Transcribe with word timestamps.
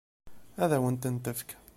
Ad 0.63 0.71
wen-ten-tefk? 0.81 1.49